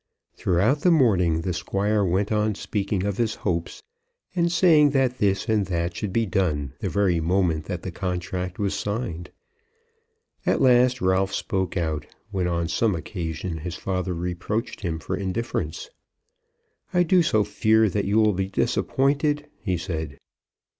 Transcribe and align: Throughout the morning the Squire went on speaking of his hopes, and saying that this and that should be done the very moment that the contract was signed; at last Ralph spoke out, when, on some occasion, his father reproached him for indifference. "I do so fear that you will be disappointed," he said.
Throughout 0.35 0.79
the 0.79 0.89
morning 0.89 1.41
the 1.41 1.53
Squire 1.53 2.03
went 2.03 2.31
on 2.31 2.55
speaking 2.55 3.03
of 3.05 3.17
his 3.17 3.35
hopes, 3.35 3.83
and 4.35 4.51
saying 4.51 4.89
that 4.97 5.19
this 5.19 5.47
and 5.47 5.67
that 5.67 5.95
should 5.95 6.11
be 6.11 6.25
done 6.25 6.73
the 6.79 6.89
very 6.89 7.19
moment 7.19 7.65
that 7.65 7.83
the 7.83 7.91
contract 7.91 8.57
was 8.57 8.73
signed; 8.73 9.29
at 10.43 10.59
last 10.59 11.01
Ralph 11.01 11.35
spoke 11.35 11.77
out, 11.77 12.07
when, 12.31 12.47
on 12.47 12.67
some 12.67 12.95
occasion, 12.95 13.59
his 13.59 13.75
father 13.75 14.15
reproached 14.15 14.81
him 14.81 14.97
for 14.97 15.15
indifference. 15.15 15.91
"I 16.91 17.03
do 17.03 17.21
so 17.21 17.43
fear 17.43 17.87
that 17.87 18.05
you 18.05 18.17
will 18.17 18.33
be 18.33 18.47
disappointed," 18.47 19.47
he 19.59 19.77
said. 19.77 20.17